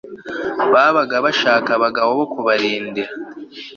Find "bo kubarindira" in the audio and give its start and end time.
2.19-3.11